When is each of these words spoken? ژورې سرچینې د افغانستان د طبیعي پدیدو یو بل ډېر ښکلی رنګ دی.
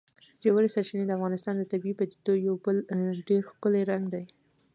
ژورې 0.43 0.69
سرچینې 0.75 1.05
د 1.07 1.11
افغانستان 1.17 1.53
د 1.57 1.63
طبیعي 1.71 1.95
پدیدو 1.99 2.33
یو 2.47 2.55
بل 2.65 2.75
ډېر 3.27 3.41
ښکلی 3.51 3.81
رنګ 3.91 4.03
دی. 4.13 4.23